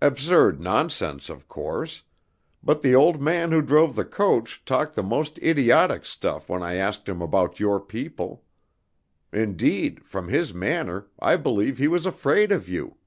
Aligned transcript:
"Absurd 0.00 0.60
nonsense, 0.60 1.28
of 1.28 1.48
course; 1.48 2.04
but 2.62 2.80
the 2.80 2.94
old 2.94 3.20
man 3.20 3.50
who 3.50 3.60
drove 3.60 3.96
the 3.96 4.04
coach 4.04 4.64
talked 4.64 4.94
the 4.94 5.02
most 5.02 5.36
idiotic 5.38 6.04
stuff 6.06 6.48
when 6.48 6.62
I 6.62 6.74
asked 6.74 7.08
him 7.08 7.20
about 7.20 7.58
your 7.58 7.80
people. 7.80 8.44
Indeed, 9.32 10.04
from 10.04 10.28
his 10.28 10.54
manner, 10.54 11.08
I 11.18 11.34
believe 11.36 11.76
he 11.76 11.88
was 11.88 12.06
afraid 12.06 12.52
of 12.52 12.68
you." 12.68 12.98